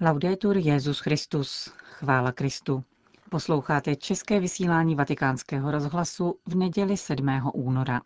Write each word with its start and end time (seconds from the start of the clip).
Laudetur 0.00 0.56
Jezus 0.56 1.00
Christus, 1.00 1.72
chvála 1.82 2.32
Kristu. 2.32 2.84
Posloucháte 3.30 3.96
české 3.96 4.40
vysílání 4.40 4.94
Vatikánského 4.94 5.70
rozhlasu 5.70 6.34
v 6.46 6.54
neděli 6.54 6.96
7. 6.96 7.50
února. 7.54 8.00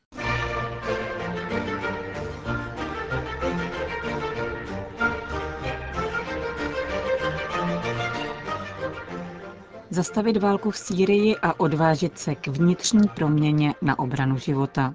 Zastavit 9.90 10.36
válku 10.36 10.70
v 10.70 10.76
Sýrii 10.76 11.36
a 11.36 11.60
odvážit 11.60 12.18
se 12.18 12.34
k 12.34 12.46
vnitřní 12.46 13.08
proměně 13.08 13.74
na 13.82 13.98
obranu 13.98 14.38
života. 14.38 14.94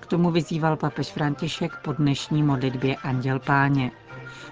K 0.00 0.06
tomu 0.06 0.30
vyzýval 0.30 0.76
papež 0.76 1.12
František 1.12 1.72
po 1.84 1.92
dnešní 1.92 2.42
modlitbě 2.42 2.96
Anděl 2.96 3.38
Páně. 3.38 3.90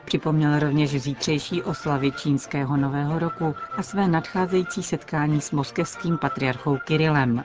Připomněl 0.05 0.59
rovněž 0.59 1.03
zítřejší 1.03 1.63
oslavy 1.63 2.13
čínského 2.13 2.77
nového 2.77 3.19
roku 3.19 3.55
a 3.77 3.83
své 3.83 4.09
nadcházející 4.09 4.83
setkání 4.83 5.41
s 5.41 5.51
moskevským 5.51 6.19
patriarchou 6.19 6.79
Kirilem. 6.85 7.45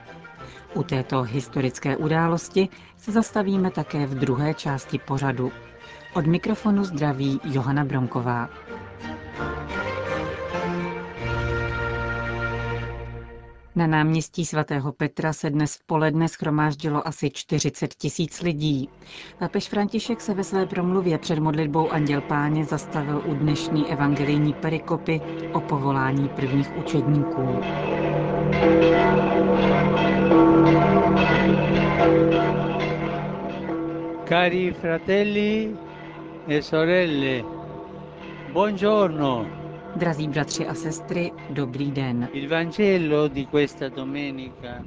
U 0.74 0.82
této 0.82 1.22
historické 1.22 1.96
události 1.96 2.68
se 2.96 3.12
zastavíme 3.12 3.70
také 3.70 4.06
v 4.06 4.14
druhé 4.14 4.54
části 4.54 4.98
pořadu. 4.98 5.52
Od 6.14 6.26
mikrofonu 6.26 6.84
zdraví 6.84 7.40
Johana 7.44 7.84
Bronková. 7.84 8.48
Na 13.76 13.86
náměstí 13.86 14.46
svatého 14.46 14.92
Petra 14.92 15.32
se 15.32 15.50
dnes 15.50 15.74
v 15.76 15.84
poledne 15.86 16.28
schromáždilo 16.28 17.08
asi 17.08 17.30
40 17.30 17.94
tisíc 17.94 18.42
lidí. 18.42 18.88
Papež 19.38 19.68
František 19.68 20.20
se 20.20 20.34
ve 20.34 20.44
své 20.44 20.66
promluvě 20.66 21.18
před 21.18 21.38
modlitbou 21.38 21.90
Anděl 21.90 22.20
Páně 22.20 22.64
zastavil 22.64 23.22
u 23.26 23.34
dnešní 23.34 23.92
evangelijní 23.92 24.52
perikopy 24.52 25.20
o 25.52 25.60
povolání 25.60 26.28
prvních 26.28 26.76
učedníků. 26.76 27.60
Cari 34.28 34.72
fratelli 34.72 35.76
e 36.48 36.62
sorelle, 36.62 37.42
buongiorno. 38.52 39.63
Drazí 39.96 40.28
bratři 40.28 40.66
a 40.66 40.74
sestry, 40.74 41.32
dobrý 41.50 41.90
den. 41.90 42.28
Il 42.32 42.48
Vangelo 42.48 43.28
di 43.28 43.46
questa 43.46 43.88
domenica 43.88 44.84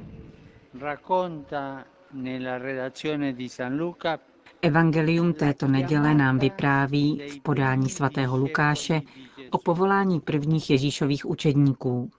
racconta 0.80 1.84
nella 2.12 2.58
redazione 2.58 3.32
di 3.32 3.48
San 3.48 3.76
Luca 3.76 4.18
Evangelium 4.62 5.32
této 5.32 5.68
neděle 5.68 6.14
nám 6.14 6.38
vypráví 6.38 7.22
v 7.28 7.40
podání 7.40 7.88
svatého 7.88 8.36
Lukáše 8.36 9.00
o 9.50 9.58
povolání 9.58 10.20
prvních 10.20 10.70
Ježíšových 10.70 11.26
učedníků. 11.26 12.10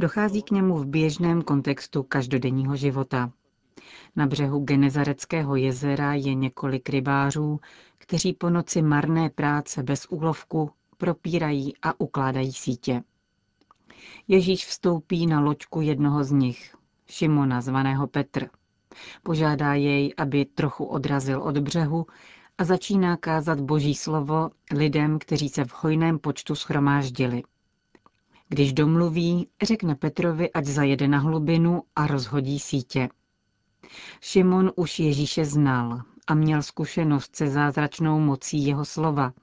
Dochází 0.00 0.42
k 0.42 0.50
němu 0.50 0.76
v 0.76 0.86
běžném 0.86 1.42
kontextu 1.42 2.02
každodenního 2.02 2.76
života. 2.76 3.30
Na 4.16 4.26
břehu 4.26 4.60
Genezareckého 4.60 5.56
jezera 5.56 6.14
je 6.14 6.34
několik 6.34 6.88
rybářů, 6.88 7.60
kteří 7.98 8.32
po 8.32 8.50
noci 8.50 8.82
marné 8.82 9.30
práce 9.30 9.82
bez 9.82 10.06
úlovku 10.10 10.70
propírají 10.98 11.74
a 11.82 12.00
ukládají 12.00 12.52
sítě. 12.52 13.02
Ježíš 14.28 14.66
vstoupí 14.66 15.26
na 15.26 15.40
loďku 15.40 15.80
jednoho 15.80 16.24
z 16.24 16.32
nich, 16.32 16.76
Šimona 17.06 17.60
zvaného 17.60 18.06
Petr. 18.06 18.48
Požádá 19.22 19.74
jej, 19.74 20.14
aby 20.16 20.44
trochu 20.44 20.84
odrazil 20.84 21.42
od 21.42 21.58
břehu 21.58 22.06
a 22.58 22.64
začíná 22.64 23.16
kázat 23.16 23.60
boží 23.60 23.94
slovo 23.94 24.50
lidem, 24.72 25.18
kteří 25.18 25.48
se 25.48 25.64
v 25.64 25.74
hojném 25.74 26.18
počtu 26.18 26.54
schromáždili. 26.54 27.42
Když 28.48 28.72
domluví, 28.72 29.48
řekne 29.62 29.94
Petrovi, 29.94 30.52
ať 30.52 30.64
zajede 30.64 31.08
na 31.08 31.18
hlubinu 31.18 31.82
a 31.96 32.06
rozhodí 32.06 32.58
sítě. 32.58 33.08
Šimon 34.20 34.72
už 34.76 34.98
Ježíše 34.98 35.44
znal 35.44 36.02
a 36.26 36.34
měl 36.34 36.62
zkušenost 36.62 37.36
se 37.36 37.48
zázračnou 37.48 38.20
mocí 38.20 38.66
jeho 38.66 38.84
slova– 38.84 39.32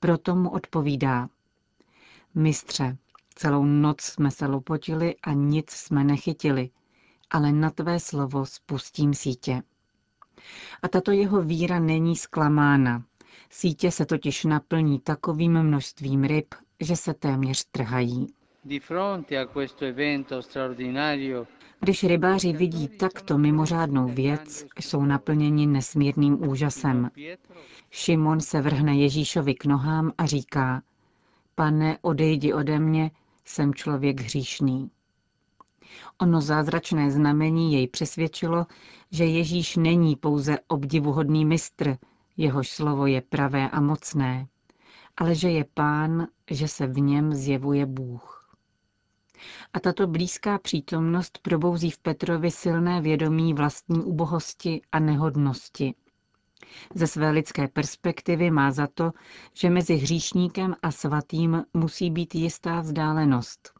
proto 0.00 0.34
mu 0.36 0.50
odpovídá. 0.50 1.28
Mistře, 2.34 2.96
celou 3.34 3.64
noc 3.64 4.00
jsme 4.00 4.30
se 4.30 4.46
lopotili 4.46 5.16
a 5.22 5.32
nic 5.32 5.70
jsme 5.70 6.04
nechytili, 6.04 6.70
ale 7.30 7.52
na 7.52 7.70
tvé 7.70 8.00
slovo 8.00 8.46
spustím 8.46 9.14
sítě. 9.14 9.62
A 10.82 10.88
tato 10.88 11.10
jeho 11.10 11.42
víra 11.42 11.80
není 11.80 12.16
zklamána. 12.16 13.04
Sítě 13.50 13.90
se 13.90 14.06
totiž 14.06 14.44
naplní 14.44 15.00
takovým 15.00 15.62
množstvím 15.62 16.24
ryb, 16.24 16.54
že 16.80 16.96
se 16.96 17.14
téměř 17.14 17.64
trhají. 17.70 18.26
Když 21.80 22.04
rybáři 22.04 22.52
vidí 22.52 22.88
takto 22.88 23.38
mimořádnou 23.38 24.08
věc, 24.08 24.66
jsou 24.80 25.02
naplněni 25.02 25.66
nesmírným 25.66 26.48
úžasem. 26.48 27.10
Šimon 27.90 28.40
se 28.40 28.60
vrhne 28.60 28.96
Ježíšovi 28.96 29.54
k 29.54 29.64
nohám 29.64 30.12
a 30.18 30.26
říká, 30.26 30.82
pane, 31.54 31.98
odejdi 32.02 32.52
ode 32.52 32.78
mě, 32.78 33.10
jsem 33.44 33.74
člověk 33.74 34.20
hříšný. 34.20 34.90
Ono 36.18 36.40
zázračné 36.40 37.10
znamení 37.10 37.72
jej 37.72 37.88
přesvědčilo, 37.88 38.66
že 39.10 39.24
Ježíš 39.24 39.76
není 39.76 40.16
pouze 40.16 40.58
obdivuhodný 40.68 41.44
mistr, 41.44 41.96
jehož 42.36 42.70
slovo 42.70 43.06
je 43.06 43.20
pravé 43.20 43.70
a 43.70 43.80
mocné, 43.80 44.46
ale 45.16 45.34
že 45.34 45.50
je 45.50 45.64
pán, 45.74 46.26
že 46.50 46.68
se 46.68 46.86
v 46.86 46.98
něm 47.00 47.34
zjevuje 47.34 47.86
Bůh. 47.86 48.37
A 49.72 49.80
tato 49.80 50.06
blízká 50.06 50.58
přítomnost 50.58 51.38
probouzí 51.42 51.90
v 51.90 51.98
Petrovi 51.98 52.50
silné 52.50 53.00
vědomí 53.00 53.54
vlastní 53.54 54.00
ubohosti 54.00 54.80
a 54.92 54.98
nehodnosti. 54.98 55.94
Ze 56.94 57.06
své 57.06 57.30
lidské 57.30 57.68
perspektivy 57.68 58.50
má 58.50 58.70
za 58.70 58.86
to, 58.86 59.12
že 59.54 59.70
mezi 59.70 59.94
hříšníkem 59.94 60.74
a 60.82 60.90
svatým 60.90 61.64
musí 61.74 62.10
být 62.10 62.34
jistá 62.34 62.80
vzdálenost. 62.80 63.72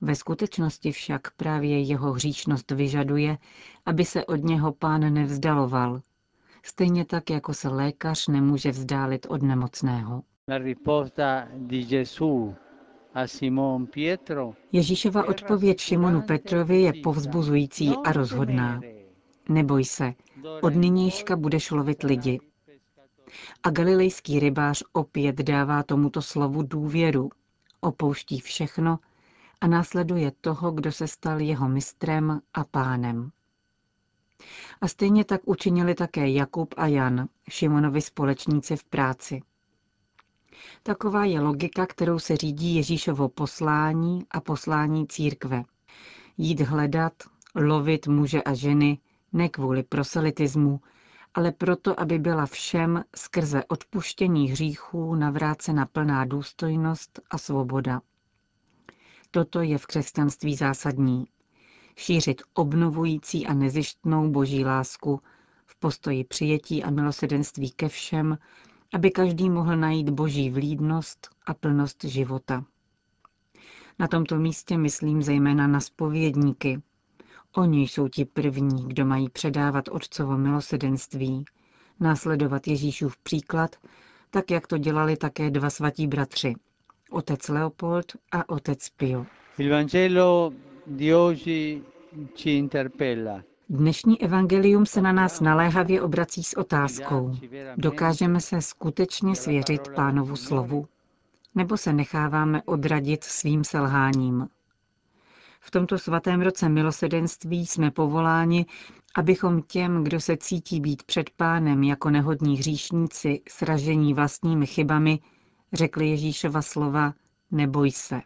Ve 0.00 0.14
skutečnosti 0.14 0.92
však 0.92 1.30
právě 1.30 1.80
jeho 1.80 2.12
hříšnost 2.12 2.70
vyžaduje, 2.70 3.38
aby 3.86 4.04
se 4.04 4.24
od 4.24 4.44
něho 4.44 4.72
pán 4.72 5.14
nevzdaloval, 5.14 6.02
stejně 6.62 7.04
tak, 7.04 7.30
jako 7.30 7.54
se 7.54 7.68
lékař 7.68 8.28
nemůže 8.28 8.70
vzdálit 8.70 9.26
od 9.28 9.42
nemocného. 9.42 10.22
Ježíšova 14.72 15.28
odpověď 15.28 15.80
Šimonu 15.80 16.22
Petrovi 16.22 16.82
je 16.82 16.92
povzbuzující 16.92 17.92
a 18.04 18.12
rozhodná. 18.12 18.80
Neboj 19.48 19.84
se, 19.84 20.14
od 20.62 20.74
nynějška 20.74 21.36
budeš 21.36 21.70
lovit 21.70 22.02
lidi. 22.02 22.40
A 23.62 23.70
galilejský 23.70 24.40
rybář 24.40 24.82
opět 24.92 25.36
dává 25.36 25.82
tomuto 25.82 26.22
slovu 26.22 26.62
důvěru, 26.62 27.30
opouští 27.80 28.40
všechno 28.40 28.98
a 29.60 29.66
následuje 29.66 30.32
toho, 30.40 30.70
kdo 30.72 30.92
se 30.92 31.08
stal 31.08 31.40
jeho 31.40 31.68
mistrem 31.68 32.40
a 32.54 32.64
pánem. 32.64 33.30
A 34.80 34.88
stejně 34.88 35.24
tak 35.24 35.40
učinili 35.44 35.94
také 35.94 36.30
Jakub 36.30 36.74
a 36.76 36.86
Jan, 36.86 37.28
Šimonovi 37.50 38.00
společníci 38.00 38.76
v 38.76 38.84
práci. 38.84 39.40
Taková 40.82 41.24
je 41.24 41.40
logika, 41.40 41.86
kterou 41.86 42.18
se 42.18 42.36
řídí 42.36 42.74
Ježíšovo 42.74 43.28
poslání 43.28 44.26
a 44.30 44.40
poslání 44.40 45.06
církve. 45.06 45.62
Jít 46.38 46.60
hledat, 46.60 47.12
lovit 47.54 48.06
muže 48.06 48.42
a 48.42 48.54
ženy, 48.54 48.98
ne 49.32 49.48
kvůli 49.48 49.82
proselitismu, 49.82 50.80
ale 51.34 51.52
proto, 51.52 52.00
aby 52.00 52.18
byla 52.18 52.46
všem 52.46 53.04
skrze 53.16 53.64
odpuštění 53.68 54.50
hříchů 54.50 55.14
navrácena 55.14 55.86
plná 55.86 56.24
důstojnost 56.24 57.20
a 57.30 57.38
svoboda. 57.38 58.00
Toto 59.30 59.60
je 59.60 59.78
v 59.78 59.86
křesťanství 59.86 60.56
zásadní. 60.56 61.24
Šířit 61.96 62.42
obnovující 62.54 63.46
a 63.46 63.54
nezištnou 63.54 64.30
boží 64.30 64.64
lásku 64.64 65.20
v 65.66 65.76
postoji 65.78 66.24
přijetí 66.24 66.84
a 66.84 66.90
milosedenství 66.90 67.70
ke 67.70 67.88
všem, 67.88 68.38
aby 68.94 69.10
každý 69.10 69.50
mohl 69.50 69.76
najít 69.76 70.10
boží 70.10 70.50
vlídnost 70.50 71.28
a 71.46 71.54
plnost 71.54 72.04
života. 72.04 72.64
Na 73.98 74.08
tomto 74.08 74.36
místě 74.36 74.78
myslím 74.78 75.22
zejména 75.22 75.66
na 75.66 75.80
spovědníky. 75.80 76.82
Oni 77.56 77.82
jsou 77.82 78.08
ti 78.08 78.24
první, 78.24 78.88
kdo 78.88 79.04
mají 79.06 79.28
předávat 79.30 79.88
otcovo 79.88 80.38
milosedenství, 80.38 81.44
následovat 82.00 82.66
Ježíšův 82.66 83.16
příklad, 83.16 83.76
tak 84.30 84.50
jak 84.50 84.66
to 84.66 84.78
dělali 84.78 85.16
také 85.16 85.50
dva 85.50 85.70
svatí 85.70 86.06
bratři, 86.06 86.54
otec 87.10 87.48
Leopold 87.48 88.06
a 88.32 88.48
otec 88.48 88.88
Pio. 88.90 89.26
Il 89.58 89.70
Vangelo 89.70 90.52
di 90.86 91.14
oggi 91.14 91.82
ci 92.34 92.50
interpella. 92.50 93.42
Dnešní 93.68 94.22
evangelium 94.22 94.86
se 94.86 95.00
na 95.00 95.12
nás 95.12 95.40
naléhavě 95.40 96.02
obrací 96.02 96.44
s 96.44 96.56
otázkou. 96.56 97.36
Dokážeme 97.76 98.40
se 98.40 98.60
skutečně 98.62 99.36
svěřit 99.36 99.88
pánovu 99.94 100.36
slovu? 100.36 100.86
nebo 101.54 101.76
se 101.76 101.92
necháváme 101.92 102.62
odradit 102.62 103.24
svým 103.24 103.64
selháním. 103.64 104.48
V 105.60 105.70
tomto 105.70 105.98
svatém 105.98 106.40
roce 106.40 106.68
milosedenství 106.68 107.66
jsme 107.66 107.90
povoláni, 107.90 108.66
abychom 109.14 109.62
těm, 109.62 110.04
kdo 110.04 110.20
se 110.20 110.36
cítí 110.36 110.80
být 110.80 111.02
před 111.02 111.30
pánem 111.30 111.82
jako 111.82 112.10
nehodní 112.10 112.56
hříšníci, 112.56 113.42
sražení 113.48 114.14
vlastními 114.14 114.66
chybami, 114.66 115.18
řekli 115.72 116.08
Ježíšova 116.08 116.62
slova 116.62 117.14
neboj 117.50 117.90
se. 117.90 118.20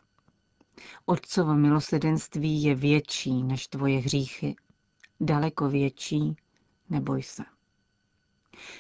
Otcovo 1.07 1.55
milosedenství 1.55 2.63
je 2.63 2.75
větší 2.75 3.43
než 3.43 3.69
tvoje 3.69 3.99
hříchy. 3.99 4.57
Daleko 5.21 5.69
větší, 5.69 6.37
neboj 6.91 7.23
se. 7.23 7.45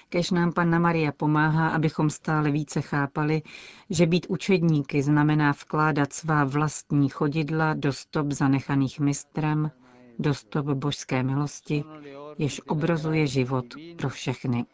Kež 0.08 0.30
nám 0.30 0.52
Panna 0.52 0.78
Maria 0.78 1.12
pomáhá, 1.12 1.68
abychom 1.68 2.10
stále 2.10 2.50
více 2.50 2.80
chápali, 2.80 3.42
že 3.90 4.06
být 4.06 4.26
učedníky 4.28 5.02
znamená 5.02 5.52
vkládat 5.52 6.12
svá 6.12 6.44
vlastní 6.44 7.08
chodidla 7.08 7.74
do 7.74 7.92
stop 7.92 8.32
zanechaných 8.32 9.00
mistrem, 9.00 9.70
do 10.18 10.34
stop 10.34 10.66
božské 10.66 11.22
milosti, 11.22 11.84
jež 12.38 12.60
obrazuje 12.66 13.26
život 13.26 13.66
pro 13.98 14.08
všechny. 14.08 14.64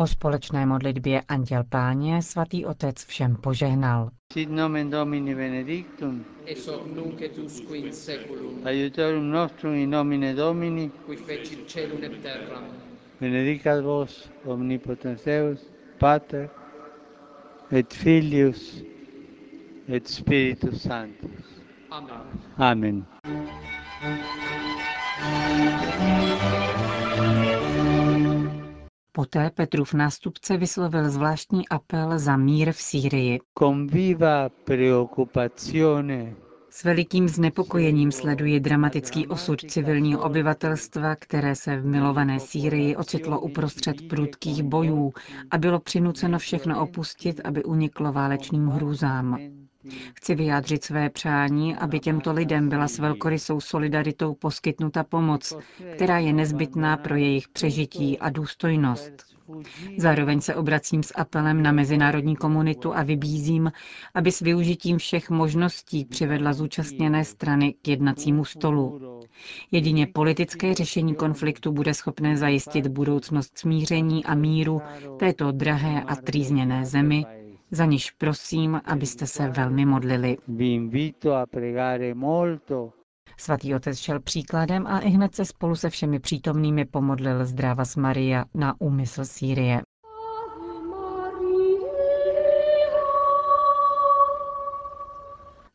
Po 0.00 0.06
společné 0.06 0.66
modlitbě 0.66 1.22
Anděl 1.28 1.64
Páně 1.64 2.22
svatý 2.22 2.66
otec 2.66 3.04
všem 3.04 3.36
požehnal. 3.36 4.10
Sit 4.32 4.50
nomen 4.50 4.90
Domini 4.90 5.34
benedictum, 5.34 6.24
Es 6.46 6.66
hoc 6.66 6.86
nunc 6.94 7.20
et 7.22 7.38
usque 7.38 7.76
in 7.76 7.92
seculum, 7.92 8.66
aiutorium 8.66 9.30
nostrum 9.30 9.74
in 9.74 9.90
nomine 9.90 10.34
Domini, 10.34 10.90
qui 11.06 11.16
fecit 11.16 11.68
celum 11.68 12.04
et 12.04 12.22
terram. 12.22 12.64
benedicat 13.20 13.82
vos 13.82 14.30
omnipotens 14.44 15.24
Deus, 15.24 15.60
Pater, 15.98 16.48
et 17.70 17.94
Filius, 17.94 18.82
et 19.88 20.08
Spiritus 20.08 20.82
Sanctus. 20.82 21.44
Amen. 21.90 22.16
Amen. 22.58 23.06
Poté 29.12 29.50
Petrův 29.50 29.94
nástupce 29.94 30.56
vyslovil 30.56 31.10
zvláštní 31.10 31.68
apel 31.68 32.18
za 32.18 32.36
mír 32.36 32.72
v 32.72 32.76
Sýrii. 32.82 33.38
S 36.70 36.84
velikým 36.84 37.28
znepokojením 37.28 38.12
sleduje 38.12 38.60
dramatický 38.60 39.26
osud 39.26 39.60
civilního 39.70 40.22
obyvatelstva, 40.22 41.16
které 41.16 41.54
se 41.54 41.76
v 41.76 41.86
milované 41.86 42.40
Sýrii 42.40 42.96
ocitlo 42.96 43.40
uprostřed 43.40 44.08
prudkých 44.08 44.62
bojů 44.62 45.12
a 45.50 45.58
bylo 45.58 45.80
přinuceno 45.80 46.38
všechno 46.38 46.82
opustit, 46.82 47.40
aby 47.44 47.64
uniklo 47.64 48.12
válečným 48.12 48.66
hrůzám. 48.66 49.38
Chci 50.14 50.34
vyjádřit 50.34 50.84
své 50.84 51.10
přání, 51.10 51.76
aby 51.76 52.00
těmto 52.00 52.32
lidem 52.32 52.68
byla 52.68 52.88
s 52.88 52.98
velkorysou 52.98 53.60
solidaritou 53.60 54.34
poskytnuta 54.34 55.04
pomoc, 55.04 55.52
která 55.94 56.18
je 56.18 56.32
nezbytná 56.32 56.96
pro 56.96 57.16
jejich 57.16 57.48
přežití 57.48 58.18
a 58.18 58.30
důstojnost. 58.30 59.12
Zároveň 59.98 60.40
se 60.40 60.54
obracím 60.54 61.02
s 61.02 61.12
apelem 61.16 61.62
na 61.62 61.72
mezinárodní 61.72 62.36
komunitu 62.36 62.96
a 62.96 63.02
vybízím, 63.02 63.72
aby 64.14 64.32
s 64.32 64.40
využitím 64.40 64.98
všech 64.98 65.30
možností 65.30 66.04
přivedla 66.04 66.52
zúčastněné 66.52 67.24
strany 67.24 67.74
k 67.82 67.88
jednacímu 67.88 68.44
stolu. 68.44 69.00
Jedině 69.70 70.06
politické 70.06 70.74
řešení 70.74 71.14
konfliktu 71.14 71.72
bude 71.72 71.94
schopné 71.94 72.36
zajistit 72.36 72.86
budoucnost 72.86 73.58
smíření 73.58 74.24
a 74.24 74.34
míru 74.34 74.82
této 75.18 75.52
drahé 75.52 76.02
a 76.02 76.16
trýzněné 76.16 76.86
zemi, 76.86 77.26
za 77.70 77.84
niž 77.84 78.10
prosím, 78.10 78.80
abyste 78.84 79.26
se 79.26 79.48
velmi 79.48 79.86
modlili. 79.86 80.36
Svatý 83.36 83.74
otec 83.74 83.98
šel 83.98 84.20
příkladem 84.20 84.86
a 84.86 84.98
i 85.00 85.08
hned 85.08 85.34
se 85.34 85.44
spolu 85.44 85.76
se 85.76 85.90
všemi 85.90 86.20
přítomnými 86.20 86.84
pomodlil 86.84 87.44
zdravas 87.44 87.96
Maria 87.96 88.44
na 88.54 88.80
úmysl 88.80 89.24
Sýrie. 89.24 89.82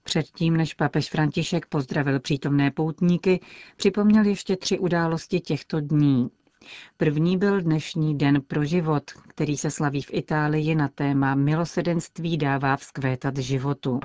Předtím, 0.03 0.57
než 0.57 0.73
papež 0.73 1.09
František 1.09 1.65
pozdravil 1.65 2.19
přítomné 2.19 2.71
poutníky, 2.71 3.39
připomněl 3.75 4.25
ještě 4.25 4.57
tři 4.57 4.79
události 4.79 5.39
těchto 5.39 5.79
dní. 5.79 6.29
První 6.97 7.37
byl 7.37 7.61
dnešní 7.61 8.17
Den 8.17 8.41
pro 8.41 8.65
život, 8.65 9.03
který 9.27 9.57
se 9.57 9.71
slaví 9.71 10.01
v 10.01 10.13
Itálii 10.13 10.75
na 10.75 10.87
téma 10.87 11.35
Milosedenství 11.35 12.37
dává 12.37 12.77
vzkvétat 12.77 13.37
životu. 13.37 13.99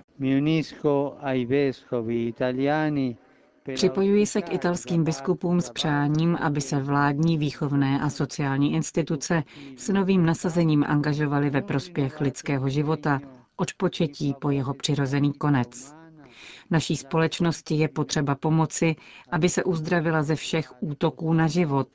Připojuji 3.75 4.27
se 4.27 4.43
k 4.43 4.53
italským 4.53 5.05
biskupům 5.05 5.61
s 5.61 5.71
přáním, 5.71 6.37
aby 6.37 6.61
se 6.61 6.83
vládní, 6.83 7.39
výchovné 7.39 8.01
a 8.01 8.11
sociální 8.11 8.75
instituce 8.75 9.43
s 9.77 9.89
novým 9.89 10.27
nasazením 10.27 10.85
angažovaly 10.89 11.51
ve 11.51 11.63
prospěch 11.63 12.21
lidského 12.21 12.69
života, 12.69 13.21
od 13.57 13.75
početí 13.77 14.35
po 14.41 14.51
jeho 14.51 14.75
přirozený 14.75 15.33
konec. 15.33 15.95
Naší 16.71 16.97
společnosti 16.97 17.75
je 17.75 17.89
potřeba 17.89 18.35
pomoci, 18.35 18.97
aby 19.31 19.49
se 19.49 19.65
uzdravila 19.65 20.23
ze 20.23 20.35
všech 20.35 20.83
útoků 20.83 21.33
na 21.33 21.47
život, 21.47 21.89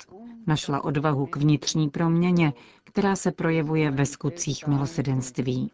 našla 0.48 0.84
odvahu 0.84 1.26
k 1.26 1.36
vnitřní 1.36 1.90
proměně, 1.90 2.54
která 2.84 3.16
se 3.16 3.32
projevuje 3.32 3.92
ve 3.92 4.06
skutcích 4.06 4.68
milosedenství. 4.68 5.72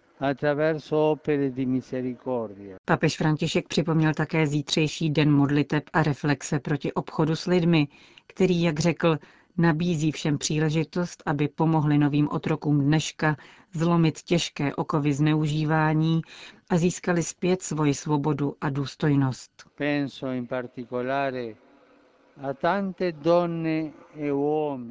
Papež 2.85 3.17
František 3.17 3.67
připomněl 3.67 4.13
také 4.13 4.47
zítřejší 4.47 5.09
den 5.09 5.31
modliteb 5.31 5.83
a 5.93 6.03
reflexe 6.03 6.59
proti 6.59 6.93
obchodu 6.93 7.35
s 7.35 7.45
lidmi, 7.45 7.87
který, 8.27 8.61
jak 8.61 8.79
řekl, 8.79 9.17
nabízí 9.57 10.11
všem 10.11 10.37
příležitost, 10.37 11.23
aby 11.25 11.47
pomohli 11.47 11.97
novým 11.97 12.27
otrokům 12.31 12.81
dneška 12.81 13.37
zlomit 13.73 14.21
těžké 14.21 14.75
okovy 14.75 15.13
zneužívání 15.13 16.21
a 16.69 16.77
získali 16.77 17.23
zpět 17.23 17.61
svoji 17.61 17.93
svobodu 17.93 18.55
a 18.61 18.69
důstojnost. 18.69 19.51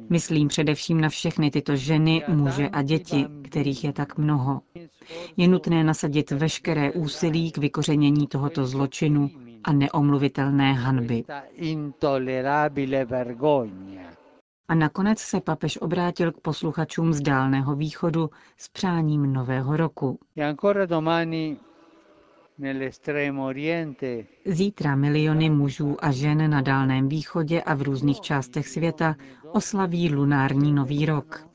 Myslím 0.09 0.47
především 0.47 1.01
na 1.01 1.09
všechny 1.09 1.51
tyto 1.51 1.75
ženy, 1.75 2.23
muže 2.27 2.69
a 2.69 2.81
děti, 2.81 3.25
kterých 3.43 3.83
je 3.83 3.93
tak 3.93 4.17
mnoho. 4.17 4.61
Je 5.37 5.47
nutné 5.47 5.83
nasadit 5.83 6.31
veškeré 6.31 6.91
úsilí 6.91 7.51
k 7.51 7.57
vykořenění 7.57 8.27
tohoto 8.27 8.65
zločinu 8.65 9.29
a 9.63 9.73
neomluvitelné 9.73 10.73
hanby. 10.73 11.23
A 14.67 14.75
nakonec 14.75 15.19
se 15.19 15.41
papež 15.41 15.77
obrátil 15.81 16.31
k 16.31 16.41
posluchačům 16.41 17.13
z 17.13 17.21
Dálného 17.21 17.75
východu 17.75 18.29
s 18.57 18.69
přáním 18.69 19.33
nového 19.33 19.77
roku. 19.77 20.19
Zítra 24.45 24.95
miliony 24.95 25.49
mužů 25.49 25.97
a 26.05 26.11
žen 26.11 26.49
na 26.49 26.61
Dálném 26.61 27.09
východě 27.09 27.61
a 27.61 27.73
v 27.75 27.81
různých 27.81 28.21
částech 28.21 28.67
světa 28.67 29.15
oslaví 29.51 30.13
lunární 30.13 30.73
nový 30.73 31.05
rok. 31.05 31.51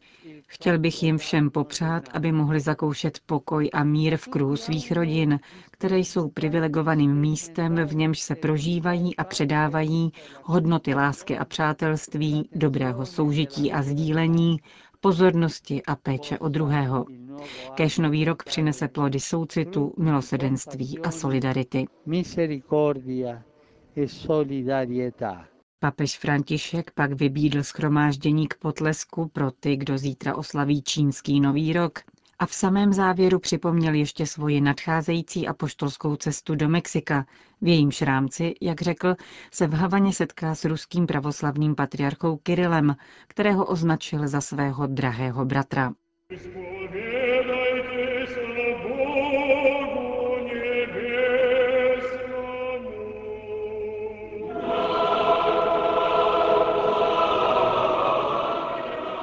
Chtěl 0.49 0.79
bych 0.79 1.03
jim 1.03 1.19
všem 1.19 1.51
popřát, 1.51 2.09
aby 2.13 2.33
mohli 2.33 2.61
zakoušet 2.61 3.19
pokoj 3.27 3.71
a 3.73 3.85
mír 3.85 4.17
v 4.17 4.29
kruhu 4.29 4.57
svých 4.57 4.93
rodin, 4.93 5.41
které 5.71 5.99
jsou 5.99 6.29
privilegovaným 6.29 7.15
místem, 7.15 7.77
v 7.87 7.95
němž 7.95 8.21
se 8.21 8.35
prožívají 8.35 9.17
a 9.17 9.25
předávají 9.25 10.13
hodnoty 10.43 10.95
lásky 10.95 11.39
a 11.39 11.45
přátelství, 11.45 12.49
dobrého 12.55 13.07
soužití 13.07 13.73
a 13.73 13.83
sdílení, 13.83 14.57
pozornosti 15.01 15.83
a 15.83 15.97
péče 15.97 16.39
o 16.39 16.49
druhého. 16.49 17.07
Kéž 17.75 17.99
nový 17.99 18.25
rok 18.25 18.45
přinese 18.45 18.89
plody 18.89 19.21
soucitu, 19.21 19.95
milosedenství 19.99 20.99
a 20.99 21.11
solidarity. 21.11 21.87
e. 25.01 25.45
Papež 25.79 26.19
František 26.19 26.91
pak 26.91 27.13
vybídl 27.13 27.63
schromáždění 27.63 28.49
k 28.49 28.55
potlesku 28.59 29.29
pro 29.29 29.51
ty, 29.51 29.77
kdo 29.77 29.99
zítra 29.99 30.37
oslaví 30.37 30.83
čínský 30.83 31.41
nový 31.41 31.73
rok 31.73 31.99
a 32.39 32.47
v 32.47 32.55
samém 32.55 32.93
závěru 32.93 33.39
připomněl 33.39 33.95
ještě 33.95 34.27
svoji 34.27 34.61
nadcházející 34.61 35.49
apoštolskou 35.49 36.17
cestu 36.17 36.55
do 36.55 36.69
Mexika. 36.69 37.27
V 37.61 37.69
jejímž 37.69 38.03
rámci, 38.03 38.55
jak 38.61 38.83
řekl, 38.83 39.15
se 39.53 39.67
v 39.67 39.75
Havaně 39.75 40.13
setká 40.13 40.55
s 40.55 40.65
ruským 40.65 41.07
pravoslavným 41.07 41.75
patriarchou 41.75 42.37
Kirilem, 42.37 42.97
kterého 43.27 43.65
označil 43.65 44.29
za 44.29 44.41
svého 44.41 44.87
drahého 44.87 45.45
bratra. 45.45 45.93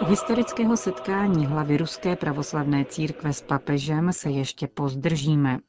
Historického 0.07 0.77
setkání 0.77 1.45
hlavy 1.45 1.77
Ruské 1.77 2.15
pravoslavné 2.15 2.85
církve 2.85 3.33
s 3.33 3.41
papežem 3.41 4.13
se 4.13 4.29
ještě 4.29 4.67
pozdržíme. 4.67 5.59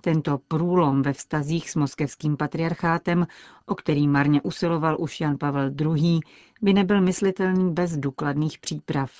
Tento 0.00 0.38
průlom 0.48 1.02
ve 1.02 1.12
vztazích 1.12 1.70
s 1.70 1.74
moskevským 1.76 2.36
patriarchátem, 2.36 3.26
o 3.66 3.74
který 3.74 4.08
marně 4.08 4.42
usiloval 4.42 4.96
už 5.00 5.20
Jan 5.20 5.38
Pavel 5.38 5.70
II., 5.80 6.20
by 6.62 6.72
nebyl 6.74 7.00
myslitelný 7.00 7.72
bez 7.72 7.96
důkladných 7.96 8.58
příprav. 8.58 9.10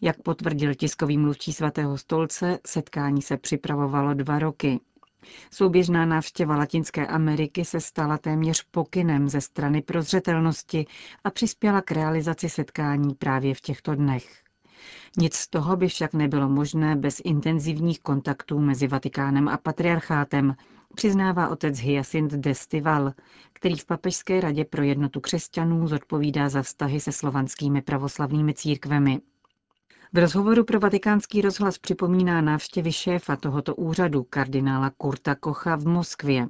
Jak 0.00 0.22
potvrdil 0.22 0.74
tiskový 0.74 1.18
mluvčí 1.18 1.52
svatého 1.52 1.98
stolce, 1.98 2.58
setkání 2.66 3.22
se 3.22 3.36
připravovalo 3.36 4.14
dva 4.14 4.38
roky. 4.38 4.80
Souběžná 5.50 6.06
návštěva 6.06 6.56
Latinské 6.56 7.06
Ameriky 7.06 7.64
se 7.64 7.80
stala 7.80 8.18
téměř 8.18 8.62
pokynem 8.70 9.28
ze 9.28 9.40
strany 9.40 9.82
prozřetelnosti 9.82 10.86
a 11.24 11.30
přispěla 11.30 11.82
k 11.82 11.90
realizaci 11.90 12.48
setkání 12.48 13.14
právě 13.14 13.54
v 13.54 13.60
těchto 13.60 13.94
dnech. 13.94 14.42
Nic 15.18 15.34
z 15.34 15.48
toho 15.48 15.76
by 15.76 15.88
však 15.88 16.14
nebylo 16.14 16.48
možné 16.48 16.96
bez 16.96 17.20
intenzivních 17.24 18.00
kontaktů 18.00 18.58
mezi 18.58 18.86
Vatikánem 18.88 19.48
a 19.48 19.56
patriarchátem, 19.56 20.54
přiznává 20.94 21.48
otec 21.48 21.78
Hyacint 21.78 22.32
Destival, 22.32 23.12
který 23.52 23.76
v 23.76 23.86
Papežské 23.86 24.40
radě 24.40 24.64
pro 24.64 24.82
jednotu 24.82 25.20
křesťanů 25.20 25.88
zodpovídá 25.88 26.48
za 26.48 26.62
vztahy 26.62 27.00
se 27.00 27.12
slovanskými 27.12 27.82
pravoslavnými 27.82 28.54
církvemi. 28.54 29.20
V 30.14 30.18
rozhovoru 30.18 30.64
pro 30.64 30.80
vatikánský 30.80 31.40
rozhlas 31.40 31.78
připomíná 31.78 32.40
návštěvy 32.40 32.92
šéfa 32.92 33.36
tohoto 33.36 33.74
úřadu, 33.74 34.22
kardinála 34.30 34.90
Kurta 34.90 35.34
Kocha 35.34 35.76
v 35.76 35.86
Moskvě. 35.86 36.48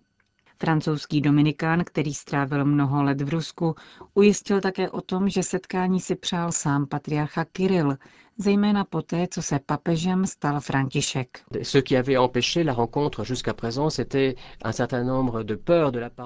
Francouzský 0.59 1.21
dominikán, 1.21 1.85
který 1.85 2.15
strávil 2.15 2.65
mnoho 2.65 3.03
let 3.03 3.21
v 3.21 3.29
Rusku, 3.29 3.75
ujistil 4.15 4.61
také 4.61 4.91
o 4.91 5.01
tom, 5.01 5.29
že 5.29 5.43
setkání 5.43 6.01
si 6.01 6.17
přál 6.17 6.53
sám 6.53 6.87
patriarcha 6.87 7.45
Kiril, 7.45 7.97
zejména 8.43 8.85
poté, 8.85 9.27
co 9.31 9.43
se 9.43 9.59
papežem 9.67 10.27
stal 10.27 10.61
František. 10.61 11.29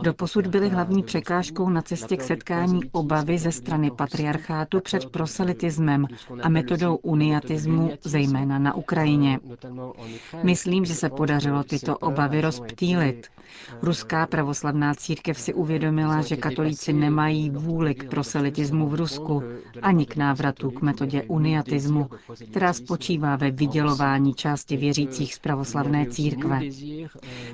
Doposud 0.03 0.47
byly 0.47 0.69
hlavní 0.69 1.03
překážkou 1.03 1.69
na 1.69 1.83
cestě 1.83 2.17
k 2.17 2.23
setkání 2.23 2.81
obavy 2.93 3.39
ze 3.39 3.53
strany 3.53 3.91
patriarchátu 3.91 4.81
před 4.81 5.07
proselitismem 5.07 6.07
a 6.43 6.49
metodou 6.49 6.97
uniatismu, 6.97 7.91
zejména 8.05 8.59
na 8.59 8.75
Ukrajině. 8.75 9.39
Myslím, 10.43 10.85
že 10.85 10.95
se 10.95 11.11
podařilo 11.11 11.65
tyto 11.65 11.99
obavy 11.99 12.41
rozptýlit. 12.41 13.27
Ruská 13.83 14.27
pravoslavná 14.27 14.95
církev 14.95 15.41
si 15.41 15.55
uvědomila, 15.55 16.23
že 16.23 16.37
katolíci 16.37 16.93
nemají 16.93 17.51
vůli 17.51 17.95
k 17.95 18.11
proselitismu 18.11 18.89
v 18.89 18.95
Rusku 18.95 19.43
ani 19.83 20.07
k 20.07 20.17
návratu 20.17 20.71
k 20.71 20.83
metodě 20.83 21.23
uniatismu 21.23 22.06
která 22.51 22.73
spočívá 22.73 23.37
ve 23.37 23.51
vydělování 23.51 24.35
části 24.35 24.77
věřících 24.77 25.35
z 25.35 25.39
pravoslavné 25.39 26.07
církve. 26.07 26.61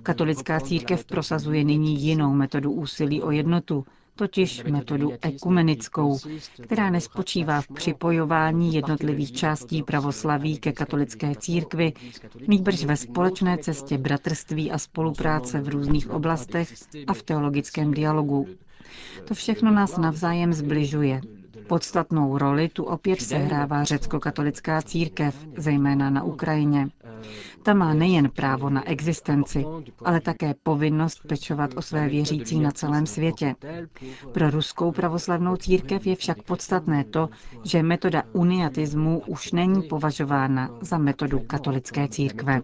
Katolická 0.03 0.61
církev 0.61 1.05
prosazuje 1.05 1.65
nyní 1.65 2.03
jinou 2.03 2.33
metodu 2.35 2.73
úsilí 2.73 3.23
o 3.23 3.31
jednotu, 3.31 3.85
totiž 4.15 4.65
metodu 4.65 5.13
ekumenickou, 5.23 6.19
která 6.63 6.91
nespočívá 6.91 7.61
v 7.61 7.69
připojování 7.69 8.75
jednotlivých 8.75 9.33
částí 9.33 9.83
pravoslaví 9.83 10.59
ke 10.59 10.73
katolické 10.73 11.35
církvi, 11.35 11.93
nýbrž 12.49 12.85
ve 12.85 12.97
společné 12.97 13.59
cestě 13.59 13.99
bratrství 13.99 14.71
a 14.71 14.79
spolupráce 14.79 15.61
v 15.61 15.69
různých 15.69 16.11
oblastech 16.11 16.75
a 17.07 17.15
v 17.15 17.23
teologickém 17.23 17.91
dialogu. 17.95 18.49
To 19.25 19.35
všechno 19.35 19.71
nás 19.73 19.97
navzájem 19.97 20.53
zbližuje, 20.53 21.21
Podstatnou 21.69 22.39
roli 22.39 22.69
tu 22.69 22.85
opět 22.85 23.21
sehrává 23.23 23.85
řecko-katolická 23.85 24.83
církev, 24.83 25.47
zejména 25.57 26.11
na 26.11 26.23
Ukrajině. 26.23 26.89
Ta 27.63 27.75
má 27.75 27.95
nejen 27.95 28.31
právo 28.31 28.71
na 28.71 28.89
existenci, 28.89 29.65
ale 30.05 30.21
také 30.21 30.55
povinnost 30.63 31.21
pečovat 31.29 31.71
o 31.77 31.83
své 31.83 32.09
věřící 32.09 32.61
na 32.61 32.71
celém 32.71 33.07
světě. 33.07 33.55
Pro 34.33 34.51
ruskou 34.51 34.93
pravoslavnou 34.93 35.57
církev 35.57 36.07
je 36.07 36.17
však 36.17 36.43
podstatné 36.43 37.05
to, 37.05 37.29
že 37.65 37.83
metoda 37.83 38.23
uniatismu 38.33 39.23
už 39.27 39.53
není 39.53 39.83
považována 39.83 40.71
za 40.81 40.99
metodu 40.99 41.41
katolické 41.47 42.09
církve. 42.09 42.63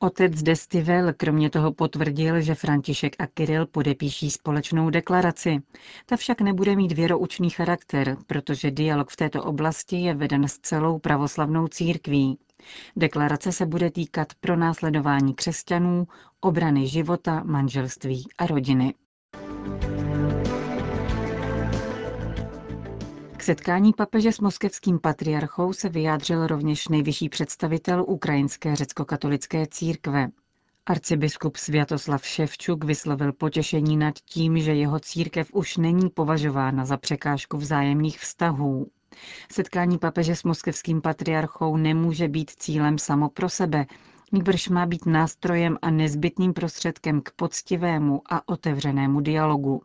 Otec 0.00 0.42
Destivel 0.42 1.12
kromě 1.16 1.50
toho 1.50 1.72
potvrdil, 1.72 2.40
že 2.40 2.54
František 2.54 3.16
a 3.18 3.26
Kiril 3.26 3.66
podepíší 3.66 4.30
společnou 4.30 4.90
deklaraci. 4.90 5.58
Ta 6.06 6.16
však 6.16 6.40
nebude 6.40 6.76
mít 6.76 6.92
věroučný 6.92 7.50
charakter, 7.50 8.16
protože 8.26 8.70
dialog 8.70 9.10
v 9.10 9.16
této 9.16 9.44
oblasti 9.44 9.96
je 9.96 10.14
veden 10.14 10.48
s 10.48 10.58
celou 10.58 10.98
pravoslavnou 10.98 11.68
církví. 11.68 12.38
Deklarace 12.96 13.52
se 13.52 13.66
bude 13.66 13.90
týkat 13.90 14.34
pronásledování 14.40 15.34
křesťanů, 15.34 16.06
obrany 16.40 16.86
života, 16.88 17.42
manželství 17.44 18.28
a 18.38 18.46
rodiny. 18.46 18.94
Setkání 23.48 23.92
papeže 23.92 24.32
s 24.32 24.40
moskevským 24.40 24.98
patriarchou 24.98 25.72
se 25.72 25.88
vyjádřil 25.88 26.46
rovněž 26.46 26.88
nejvyšší 26.88 27.28
představitel 27.28 28.04
ukrajinské 28.08 28.76
řecko-katolické 28.76 29.66
církve. 29.66 30.28
Arcibiskup 30.86 31.56
Sviatoslav 31.56 32.26
Ševčuk 32.26 32.84
vyslovil 32.84 33.32
potěšení 33.32 33.96
nad 33.96 34.14
tím, 34.18 34.58
že 34.58 34.74
jeho 34.74 35.00
církev 35.00 35.48
už 35.52 35.76
není 35.76 36.10
považována 36.10 36.84
za 36.84 36.96
překážku 36.96 37.56
vzájemných 37.56 38.18
vztahů. 38.20 38.86
Setkání 39.52 39.98
papeže 39.98 40.36
s 40.36 40.42
moskevským 40.44 41.00
patriarchou 41.00 41.76
nemůže 41.76 42.28
být 42.28 42.50
cílem 42.50 42.98
samo 42.98 43.28
pro 43.28 43.48
sebe, 43.48 43.86
nýbrž 44.32 44.68
má 44.68 44.86
být 44.86 45.06
nástrojem 45.06 45.78
a 45.82 45.90
nezbytným 45.90 46.52
prostředkem 46.52 47.20
k 47.20 47.30
poctivému 47.30 48.22
a 48.30 48.48
otevřenému 48.48 49.20
dialogu, 49.20 49.82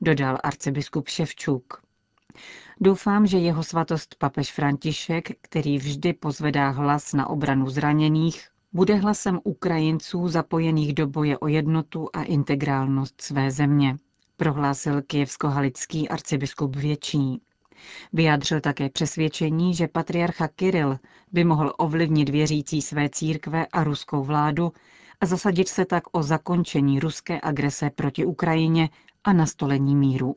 dodal 0.00 0.38
arcibiskup 0.42 1.08
Ševčuk. 1.08 1.85
Doufám, 2.80 3.26
že 3.26 3.38
jeho 3.38 3.62
svatost 3.62 4.14
papež 4.18 4.52
František, 4.52 5.28
který 5.40 5.78
vždy 5.78 6.12
pozvedá 6.12 6.68
hlas 6.68 7.12
na 7.12 7.26
obranu 7.30 7.70
zraněných, 7.70 8.48
bude 8.72 8.94
hlasem 8.94 9.40
Ukrajinců 9.44 10.28
zapojených 10.28 10.94
do 10.94 11.06
boje 11.06 11.38
o 11.38 11.48
jednotu 11.48 12.08
a 12.12 12.22
integrálnost 12.22 13.20
své 13.20 13.50
země, 13.50 13.96
prohlásil 14.36 15.02
kijevsko-halický 15.02 16.08
arcibiskup 16.08 16.76
Věčí. 16.76 17.42
Vyjádřil 18.12 18.60
také 18.60 18.90
přesvědčení, 18.90 19.74
že 19.74 19.88
patriarcha 19.88 20.48
Kiril 20.48 20.98
by 21.32 21.44
mohl 21.44 21.72
ovlivnit 21.78 22.28
věřící 22.28 22.82
své 22.82 23.08
církve 23.08 23.66
a 23.66 23.84
ruskou 23.84 24.24
vládu 24.24 24.72
a 25.20 25.26
zasadit 25.26 25.68
se 25.68 25.84
tak 25.84 26.02
o 26.12 26.22
zakončení 26.22 27.00
ruské 27.00 27.40
agrese 27.42 27.90
proti 27.90 28.24
Ukrajině 28.24 28.88
a 29.24 29.32
nastolení 29.32 29.96
míru. 29.96 30.36